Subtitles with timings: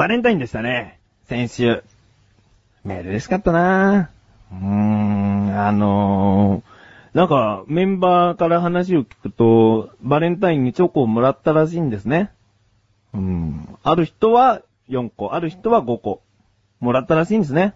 [0.00, 0.98] バレンタインでしたね。
[1.28, 1.82] 先週。
[2.84, 4.10] メール嬉しかったな
[4.50, 12.32] うーん、あのー、なんか、メンバーから話を聞くと、バレンタインにチョコをもらったらしいんですね。
[13.12, 13.76] うん。
[13.82, 16.22] ある人は4個、ある人は5個。
[16.80, 17.74] もらったらしいんですね。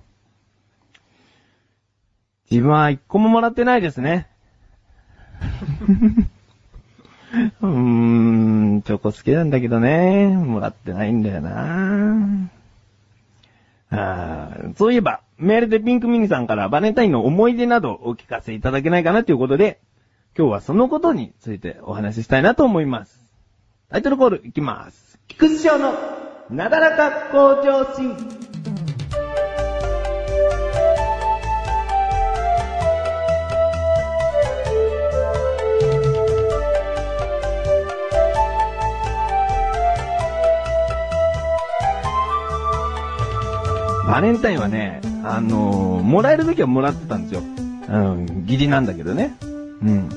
[2.50, 4.28] 自分は1個ももらってないですね。
[7.60, 10.28] うーん、チョコ好きなんだけどね。
[10.28, 12.50] もらってないんだよな
[13.90, 19.80] あそういえば、メールでピンクミニさんからバレンタインの思い出などお聞かせいただけないかなということで、
[20.36, 23.24] 今日はそのことについてお話ししたいなと思います。
[23.90, 25.18] タイトルコールいきます。
[25.28, 25.94] 菊池翔の
[26.50, 28.33] なだらか向上心。
[44.14, 47.40] バレンタインはね、あのーもらえるときはもらってたんですよ。
[47.40, 49.36] うん、義理なんだけどね。
[49.42, 50.08] うん。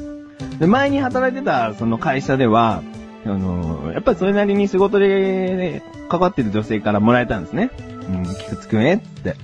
[0.60, 2.84] で、前に働いてたその会社では、
[3.26, 7.72] あのーやっぱりそれなりに仕事で関わってる女性からもらえたんですね。
[8.08, 9.36] うん、菊池くんへって。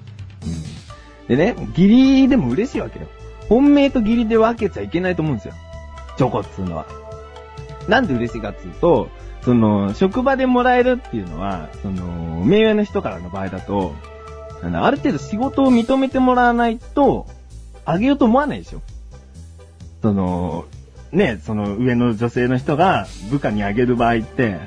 [1.28, 1.36] うん。
[1.36, 3.08] でね、義理でも嬉しいわけよ。
[3.50, 5.56] 本命と義理で分けちゃいけないと思うんですよ。
[6.16, 6.86] チョコっつうのは。
[7.88, 9.10] なんで嬉しいかっつうと、
[9.42, 13.96] その、職場でもらえるっていうのは、その、目上の人からの場合だと、
[14.70, 17.28] ある程度仕事を認めてもらわないと、
[17.86, 18.82] あげようと思わないでしょ。
[20.02, 20.66] その、
[21.12, 24.60] ね、その上の女性の人が部下にあげる場合って、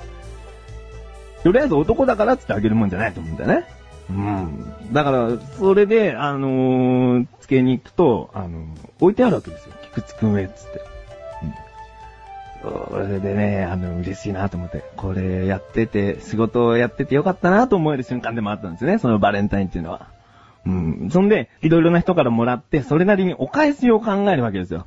[1.43, 3.67] とりあえず男だからっつってあげるもんじゃないと思うんだよね。
[4.11, 4.93] うん。
[4.93, 8.65] だから、それで、あのー、つけに行くと、あのー
[8.99, 9.75] 置いてあるわけですよ。
[9.95, 10.96] 菊池くんへつって。
[12.91, 20.09] それでね、あの、嬉しいなと思って、これやってて、仕事をやっててよかったなと思える瞬間でもあったんですよね、そのバレンタインっていうのは。
[20.67, 21.11] うん。
[21.13, 24.87] そんで、いろいろな人からもらって、それなりにお返しを考えるわけですよ。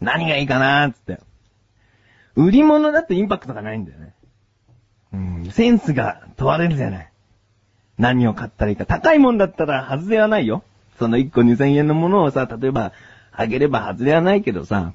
[0.00, 1.20] 何がいいかなーつって。
[2.34, 4.14] 売り物だってインパクトがないんだよね。
[5.12, 5.50] うん。
[5.50, 7.12] センスが問われるじゃない。
[7.98, 8.86] 何を買ったらいいか。
[8.86, 10.64] 高いもんだったら外れはないよ。
[10.98, 12.92] その1個2000円のものをさ、例えば、
[13.32, 14.92] あげれば外れはないけどさ、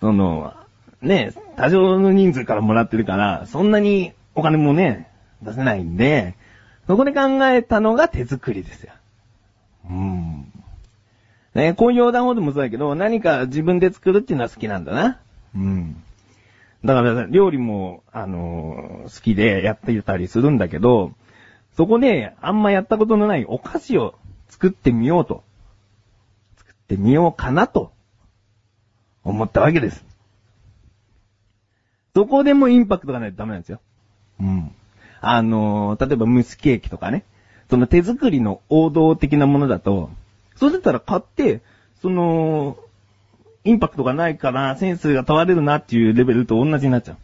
[0.00, 0.54] その、
[1.02, 5.10] ね、多少の人数からもらってるから、そんなにお金もね、
[5.42, 6.36] 出せないんで、
[6.86, 8.92] そこで考えたのが手作りですよ。
[9.90, 10.52] うん。
[11.54, 15.20] ね、こういう横断歩道もそうだけど、何か自分で作るっていうのは好きなんだな。
[15.54, 16.02] うん。
[16.84, 21.12] だから、料理も、あのー好きでやっていたりするんだけど、
[21.76, 24.14] そこで、あんまやったことのないお菓子を
[24.48, 25.42] 作ってみようと。
[26.56, 27.92] 作ってみようかなと、
[29.24, 30.11] 思ったわけです。
[32.14, 33.80] そこでもインパクトがないとダメなんですよ。
[34.40, 34.74] うん。
[35.20, 37.24] あのー例えば蒸しケーキとかね。
[37.70, 40.10] その手作りの王道的なものだと、
[40.56, 41.62] そうだったら買って、
[42.02, 42.76] その、
[43.64, 47.16] インパクトがないからセンスが問われるなっていうレベルと同じになっちゃう。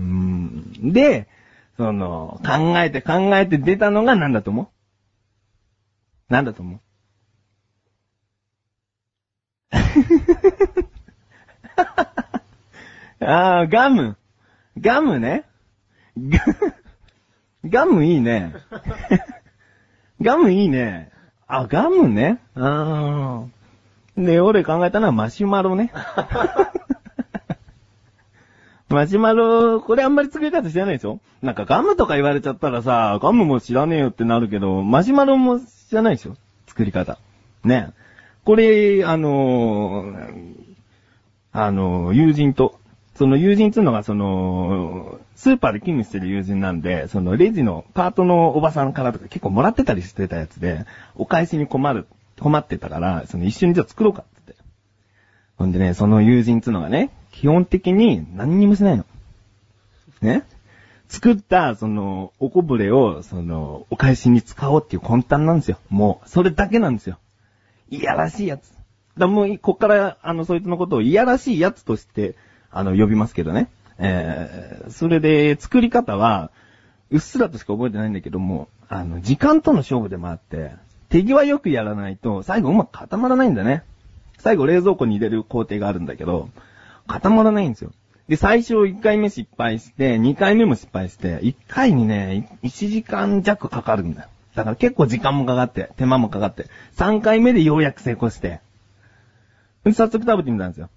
[0.00, 0.92] うん。
[0.92, 1.28] で、
[1.76, 4.68] その、考えて考えて出たのが何だと思う？
[6.28, 6.80] 何だと思う？
[13.20, 14.16] ああ、ガム。
[14.80, 15.44] ガムね。
[16.18, 16.38] ガ
[17.84, 18.54] ガムいいね。
[20.22, 21.10] ガムいいね。
[21.46, 22.38] あ、ガムね。
[22.54, 24.20] ああ。
[24.20, 25.92] で、俺考えたのはマシュマロね。
[28.88, 31.20] マシュマロ、これあんまり作り方知らないでしょ？
[31.42, 36.36] なんかガムとか言われちゃったらさ、ガムも知らねえよってなるけど、マシュマロも知らないでしょ？
[36.66, 37.18] 作り方。
[37.64, 37.90] ね。
[38.44, 40.54] これ、あのー
[41.52, 42.80] あのー友人と、
[43.14, 50.86] その友人っていうのがその、スーパーで勤務してる友人なんで、そのレジのパートのおばさんからとか結構もらってたりしてたやつで、
[51.16, 52.06] お返しに困る、
[52.38, 54.64] 困ってたから、その一緒にじゃあ作ろうかって言って。
[55.56, 59.04] ほんでね、その友人っていうのがね、基本的に何にもしないの。
[60.22, 60.44] ね？
[61.08, 65.78] 作った、その、おこぼれを、その、お返しに使おうっていう魂胆なんですよ。
[65.88, 67.18] もう、それだけなんですよ。
[67.90, 68.72] いやらしいやつ。
[69.18, 72.36] だもう、こっから、あの、そいつのことをいやらしいやつとして、
[72.70, 73.68] あの、呼びますけどね。
[73.98, 76.50] えー、それで、作り方は、
[77.10, 80.72] うっすらとしか覚えてないんだけども、あの、時間との勝負でもあって、
[81.08, 83.82] 手際よくやらないと、最後うまく固まらないんだね。
[84.38, 86.48] 最後冷蔵庫に入れる工程があるんだけど、
[87.06, 87.92] 固まらないんですよ。
[88.28, 94.28] で、最初1回目失敗して、2回目も失敗して、1回にね、1時間弱かかるんだよ。
[94.54, 96.66] だから結構時間もかかって、手間もかかって、
[96.96, 98.60] 3回目でようやく成功して、
[99.84, 100.90] 早速食べてみたんですよ。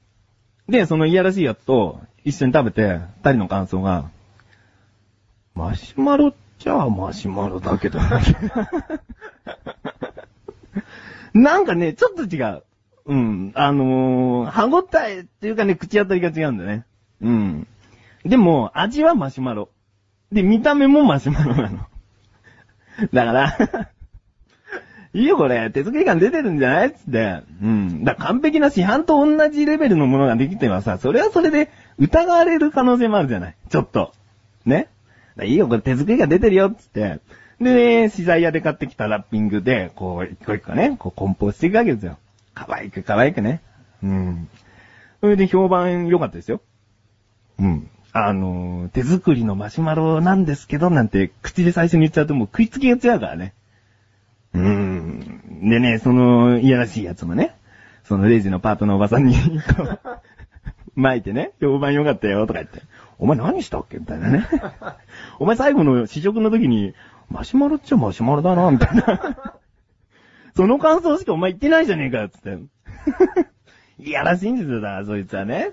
[0.68, 4.10] で、そのいやらしいやつと一緒に食べて、二人の感想が、
[5.56, 6.34] マシュマロっ
[6.64, 8.22] じゃマシュマロだけどな。
[11.34, 12.64] なんかね、ちょっと違う。
[13.06, 13.52] うん。
[13.54, 16.86] あのー、歯応えっていうかね、口当たりが違うんだね。
[17.22, 17.68] うん。
[18.24, 19.68] でも、味はマシュマロ。
[20.32, 21.80] で、見た目もマシュマロなの。
[23.12, 23.90] だから、
[25.14, 26.92] いいよこれ、手作り感出てるんじゃない？
[26.92, 27.42] つって。
[27.62, 28.04] うん。
[28.04, 31.70] だ完璧な市販と同じレベルのものができてはさ、それはそれで
[32.00, 33.56] 疑われる可能性もあるじゃない？
[33.70, 34.12] ちょっと。
[34.66, 34.88] ね？
[35.44, 37.20] いいよこれ手作り感出てるよつって。
[37.62, 42.18] で、資材屋で買ってきたラッピングで、こう、一個一個ね、こう梱包していくわけですよ。
[42.56, 43.62] 可愛く可愛くね。
[44.02, 44.50] うん。
[45.22, 46.62] それで評判良かったですよ。
[47.60, 47.90] うん。
[48.12, 53.54] あの手作りのマシュマロなんですけど、なんて口で最初に言っちゃうともう食いつきが違うからね。
[55.64, 57.56] でね、その、いやらしいやつもね、
[58.04, 59.36] そのレジのパートのおばさんに、
[60.96, 62.82] 巻いてね、評判良かったよ、とか言って。
[63.18, 64.46] お前何したっけみたいなね。
[65.40, 66.94] お前最後の試食の時に、
[67.30, 69.38] マシュマロっちゃマシュマロだな、みたいな。
[70.56, 72.58] その感想しかお前言ってないじゃねえか、つって。
[74.00, 75.72] いやらしいんですよ、だから、そいつはね。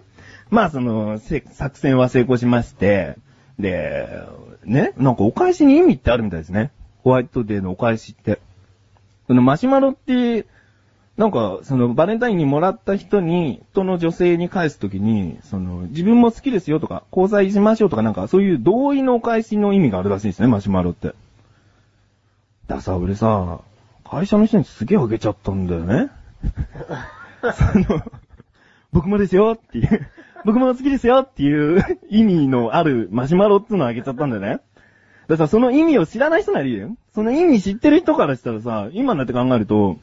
[0.50, 3.16] まあ、その、せ作戦は成功しまして、
[3.58, 4.08] で、
[4.64, 6.70] ね、なんかお返しに意味ってあるみたいですね。
[7.02, 8.38] ホワイトデーのお返しって。
[9.30, 10.44] そのマシュマロって、
[11.16, 21.14] なんか、その、バレンタインにもらった人に、との女性に返すときに、その、自分も好きですよとか、交際しましょうとかなんか、そういう同意のお返しの意味があるらしいですね、マシュマロって。
[22.66, 23.60] ださ、俺さ、
[24.02, 26.10] 会社の人にすげえあげちゃったんだよね。
[27.54, 28.02] その、
[28.90, 30.08] 僕もですよっていう、
[30.44, 34.58] 僕も好きですよっていう意味のあるマシュマロっていうのをあげちゃったんだよね。
[35.30, 36.96] だからさ、その意味を知らない人ならいいよ。
[37.14, 39.98] その意味知ってる人からしたらさ、今になって考えると、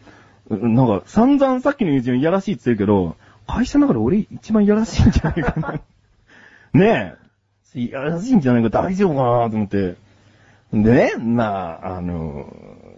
[0.49, 5.81] なんか散々さっきの友人いやらしいって言ってるけど、会社の中で俺一番いやらしいんじゃないかな。
[6.73, 7.15] ね
[7.75, 7.79] え。
[7.79, 9.95] いやらしいんじゃないか大丈夫かなと思って。
[10.71, 12.53] でね、まあ、あの、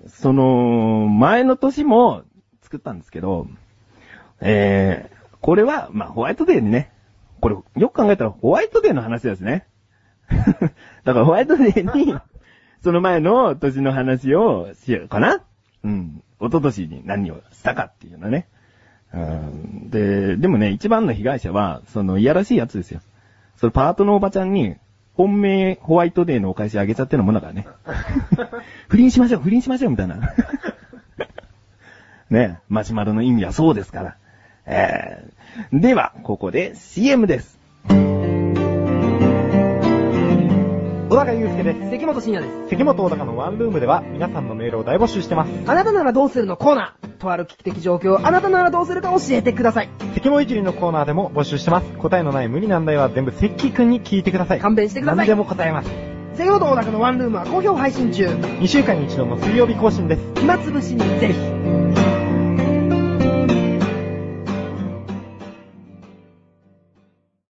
[0.05, 2.21] その、前の年も
[2.61, 3.47] 作ったんですけど、
[4.39, 6.91] えー、これは、まあ、ホワイトデーにね、
[7.41, 9.65] これ、よく考えたらホワイトデーの話ですね。
[11.03, 12.15] だからホワイトデーに、
[12.83, 15.41] その前の年の話をしようかな
[15.83, 16.21] うん。
[16.39, 18.47] 一昨年に何をしたかっていうのね。
[19.13, 19.89] うん。
[19.89, 23.01] で、でもね、一番の被害者は、その、いやらしいやつですよ。
[23.57, 24.75] そのパートのおばちゃんに、
[25.15, 27.67] 本命ホワイトデーのお返しあげちゃってるもんだからね。
[28.87, 30.17] 不倫しましょう、不倫しましょう、みたいな。
[32.29, 34.15] ね、マシュマロの意味はそうですから。
[34.65, 37.59] えー、では、ここで CM です。
[41.19, 41.91] 高祐介です。
[41.91, 42.69] 関本信也です。
[42.69, 45.51] 関本小高のワンルームでは皆さんのメールを大募集してます。
[45.67, 47.09] あなたならどうするのコーナー。
[47.19, 49.89] とある危機的状況、あなたならどうするか教えてください。
[50.15, 51.87] 関本いじりのコーナーでも募集してます。
[51.97, 54.59] 答えのない無理難題は全部関くんに聞いてください。
[54.61, 55.89] 勘弁してください何でも答えます。
[56.37, 58.27] 関本小高のワンルームは好評配信中。
[58.27, 60.21] 2週間に一度の水曜日更新です。
[60.37, 61.33] 暇つぶしにぜひ。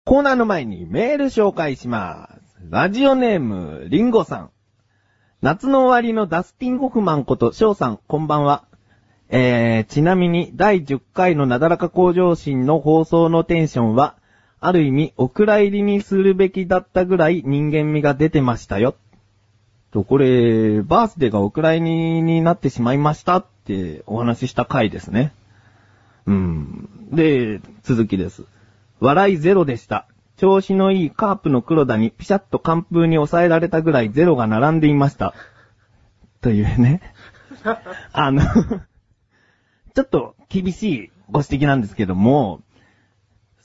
[0.06, 2.39] コーナーの前にメール紹介します。
[2.68, 4.52] ラジオネーム、リンゴさん。
[5.42, 8.66] 夏の終わりのダスティン・ホフマンこと翔さん、こんばんは。
[9.30, 14.18] えー、ちなみに第10回のなだらか向上心の放送のテンションは、
[14.60, 18.96] ある意味お蔵入りにするべきだったぐらい人間味が出てましたよ。
[19.92, 25.32] と、これ、バースデーがお蔵入りになってしまいましたってお話しした回ですね。
[26.26, 26.90] うん。
[27.14, 28.44] で、続きです。
[29.00, 30.09] 笑いゼロでした。
[30.40, 35.34] 調子のいいカープの黒田にピシャッと完封に抑えられたぐらいゼロが並んでいました。
[36.40, 37.02] というね。
[38.14, 42.62] あの、ちょっと厳しいご指摘なんですけども、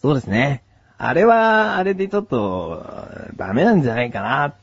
[0.03, 0.65] そうですね。
[0.99, 2.85] あれは、あれでちょっと、
[3.37, 4.55] ダメなんじゃないかな、っ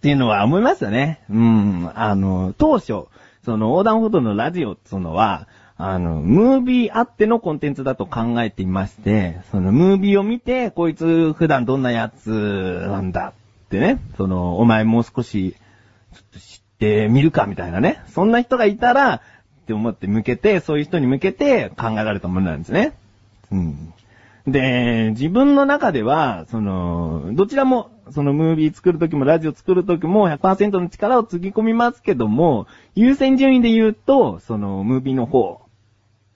[0.00, 1.20] ていうのは思いましたね。
[1.28, 1.90] うん。
[1.94, 3.04] あの、当初、
[3.44, 5.46] その横断歩道のラジオっていうのは、
[5.82, 12.30] あの、ムービーあってのコンテンツだと考えていまして、そのムービーを見て、こいつ普段どんなやつ
[12.88, 13.32] なんだ
[13.66, 15.56] ってね、その、お前もう少し、
[16.12, 18.02] ちょっと知ってみるかみたいなね。
[18.08, 19.20] そんな人がいたら、っ
[19.66, 22.92] て思って向けて、そういう人に向けて考えられたものなんですね。
[23.50, 23.94] うん。
[24.46, 35.60] で、自分の中では、その、どちらも、そのムービー作るときもラジオ作るときも100%の力をつぎ込みますけども、優先順位で言うと、そのムービーの方、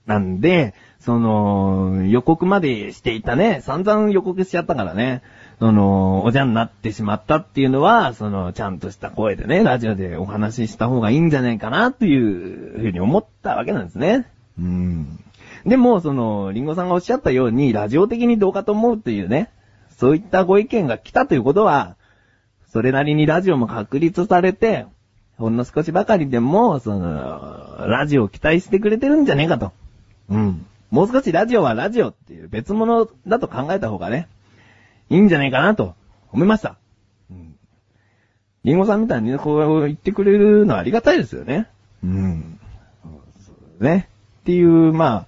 [0.05, 5.21] なんで、その、予告までしていたね、散々予告しちゃったからね、
[5.59, 14.27] その、おじゃんになってしまったっていうのは、その、ちゃんとした声でね、ラジオでお話しした方がいいんじゃないかな、というふうに思ったわけなんですね。
[14.59, 15.19] うん。
[15.65, 19.49] でも、その、リンゴさんがおっしゃったように、ラジオ的にどうかと思うというね、
[19.97, 21.95] そういったご意見が来たということは、
[22.67, 24.85] それなりにラジオも確立されて、
[25.37, 29.71] ほんの少しばかりでも、その、ラジオを期待してくれてるんじゃねえかと。
[30.29, 30.65] うん。
[30.91, 34.27] もう少しラジオはラジオっていう別物だと考えた方がね、
[35.09, 35.95] いいんじゃないかなと
[36.31, 36.77] 思いました。
[37.29, 37.55] うん。
[38.63, 41.67] リンゴさんみたいに、こう言ってくれるのはありがたいですよね。
[42.03, 42.59] うん。
[43.45, 44.07] そうね。
[44.41, 45.27] っていう、ま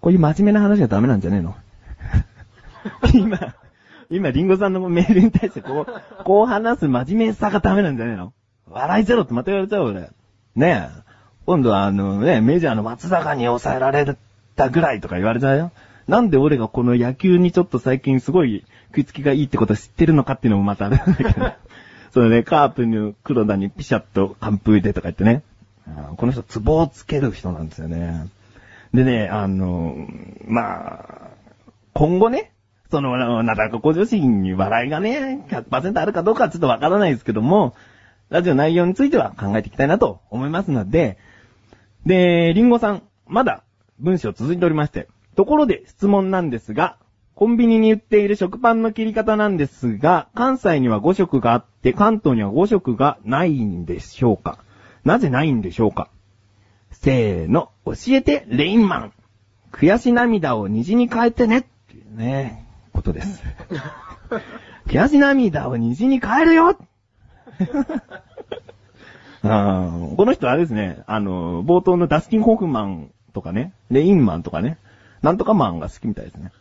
[0.00, 1.54] こういう真面目な話はダメなんじゃねえの？
[3.12, 3.54] 今、
[4.10, 8.32] 今、リンゴさんのメールに対してこう、こう話す真面目さがダメなんじゃねえの？
[8.68, 10.10] 笑いゼロってまた言われちゃう俺。
[10.54, 11.05] ねえ。
[11.46, 14.16] 今度はあのね、メジャーの松坂に抑えられ
[14.56, 15.70] たぐらいとか言われちゃうよ。
[16.08, 21.52] なんで俺がこの野球にちょっと最近すごい食いつきがいいってこと知ってるのかっていうのもまたあるんだけど。
[22.12, 25.42] それね、カープの黒田にピシャッと完封でとか言ってね。
[26.16, 28.26] この人、ツボをつける人なんですよね。
[28.92, 29.94] でね、あの、
[30.48, 31.06] まあ、
[31.92, 32.50] 今後ね、
[32.90, 37.74] その、なだらか向上心に笑いがね、100%あるかどうかはちょっとわからないですけども、
[38.30, 41.18] ラジオ内容については考えていきたいなと思いますので、
[42.06, 43.64] で、リンゴさん、まだ
[43.98, 46.98] 文章続いておりまして、ところで質問なんですが、
[47.34, 54.60] コンビニに売っている食パンの切り方なんですが、関西には5色があって、関東には5色がないんでしょうか？
[55.04, 56.08] なぜないんでしょうか？
[56.92, 59.12] せーの、教えて、レインマン。
[59.72, 61.58] 悔し涙を虹に変えてね。
[61.58, 63.42] っていうね、ことです。
[64.86, 66.78] 悔し涙を虹に変えるよ
[69.46, 74.78] あーこの人はですね、あの、冒頭のダスティン・ホフマンとかね、レインマンとかね、
[75.22, 76.52] なんとかマンが好きみたいですね。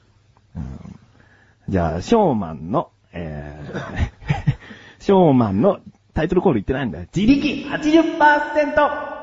[0.56, 1.00] うん
[1.68, 5.80] じゃあ、ショーマンの、えー、 ショーマンの
[6.14, 7.06] タイトルコール言ってないんだよ。
[7.14, 9.16] 自力 80%!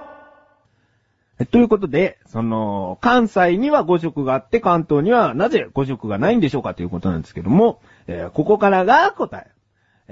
[1.38, 9.48] えということで、その、関西には5色があって、関東にはなぜ5色がないんでしょうかということなんですけども、えーここからが答え。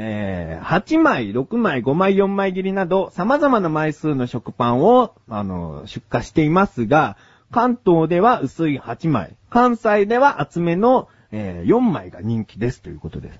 [0.02, 7.18] えー8枚、6枚、5枚、4枚切りなど、様々な枚数の食パンを、あの、出荷していますが、
[7.50, 13.38] 関東では薄い8枚、関西では厚めの、えー4枚が人気ですということです。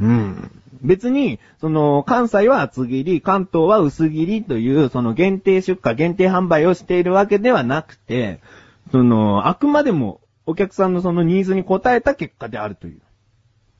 [0.00, 0.50] うん。
[0.80, 8.40] 別に、その、関西は厚切り、関東は薄切りという、その限定出荷、限定販売をしているわけではなくて、
[8.92, 13.00] その、あくまでもお客さんのそのニーズに応えた結果であるという。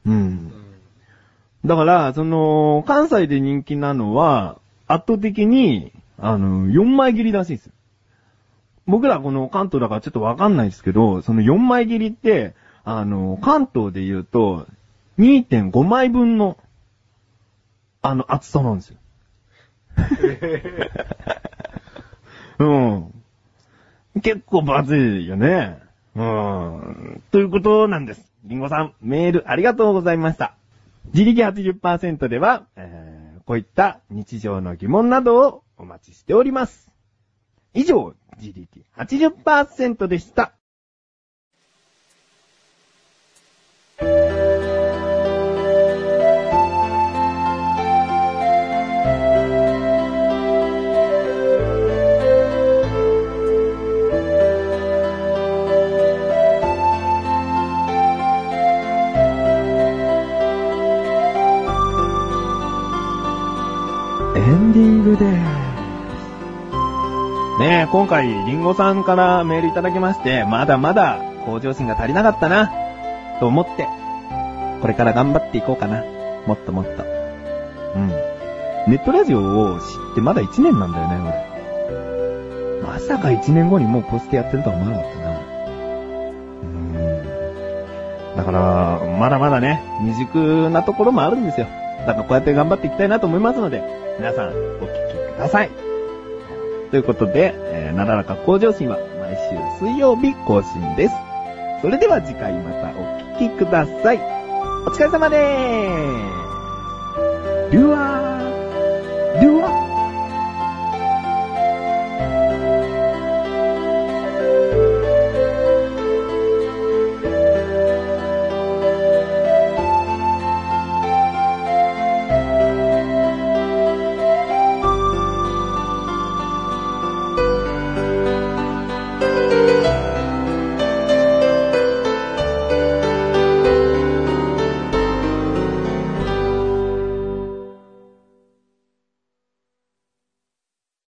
[0.07, 0.53] うん。
[1.69, 7.73] だから、その、関西で人気なのは、圧倒的に、あの、4枚切りらしいですよ。
[8.87, 14.67] 僕らこの関東だからちょっとわかんないですけど、その4枚切りって、あの、関東で言うと、
[15.19, 16.57] 2.5枚分の、
[18.01, 18.97] あの、厚さなんですよ。
[22.65, 23.13] うん。
[24.23, 25.81] 結構バズいよね。
[26.17, 27.23] うん。
[27.31, 28.33] ということなんです。
[28.45, 30.55] リンゴさん、メールありがとうございました。
[31.07, 36.93] 自力80%では、えー、こういった日常の疑問などをお待ちしております。
[37.75, 40.53] 以上、自力80%でした。
[67.91, 72.71] 今回、リンゴさんからメールいただきまして、まだまだ向上心が足りなかったな、
[73.41, 73.89] と思って、
[74.83, 76.05] これから頑張っていこうかな。
[76.47, 77.03] もっともっと。
[77.97, 78.09] うん。
[78.89, 81.49] ネットラジオを知ってまだ1年なんだよね、
[82.83, 82.83] 俺。
[82.83, 85.31] まさか1年後にもうポストやってるとは思わなかったな。
[86.63, 86.67] う
[88.35, 88.37] ん。
[88.37, 91.67] だから、まだまだね、未熟なところもあるんですよ。
[92.07, 93.83] だからこうやって頑張っていきたいなと思いますので、
[94.19, 94.57] 皆さん、お聞
[95.33, 95.88] きください。
[96.91, 99.37] ということで、えー、なだらか向上心は毎
[99.81, 101.15] 週水曜日更新です。
[101.83, 102.95] それでは次回またお
[103.35, 104.19] 聴きください。
[104.87, 107.73] お疲れ様でー
[108.13, 108.18] す。